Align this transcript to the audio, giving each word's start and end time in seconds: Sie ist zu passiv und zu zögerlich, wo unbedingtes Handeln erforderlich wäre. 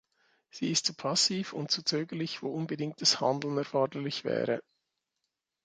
Sie 0.49 0.71
ist 0.71 0.87
zu 0.87 0.95
passiv 0.95 1.53
und 1.53 1.69
zu 1.69 1.83
zögerlich, 1.83 2.41
wo 2.41 2.49
unbedingtes 2.49 3.21
Handeln 3.21 3.55
erforderlich 3.59 4.23
wäre. 4.23 4.63